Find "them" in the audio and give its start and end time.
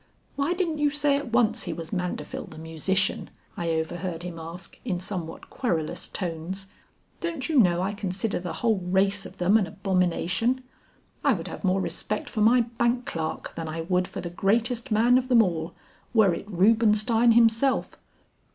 9.37-9.57, 15.27-15.43